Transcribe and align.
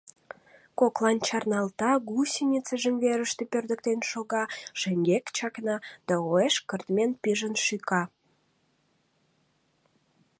Коклан 0.79 1.17
чарналта, 1.27 1.91
гусеницыжым 2.09 2.95
верыште 3.03 3.43
пӧрдыктен 3.51 3.99
шога, 4.11 4.43
шеҥгек 4.79 5.25
чакна 5.35 5.75
да 6.07 6.15
уэш 6.27 6.55
кыртмен 6.69 7.11
пижын 7.21 7.55
шӱка. 7.65 8.03